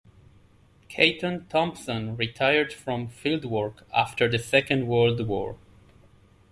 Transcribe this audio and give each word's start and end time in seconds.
Caton 0.89 1.45
Thompson 1.47 2.17
retired 2.17 2.73
from 2.73 3.07
fieldwork 3.07 3.83
after 3.93 4.27
the 4.27 4.39
Second 4.39 4.87
World 4.87 5.27
War. 5.27 5.57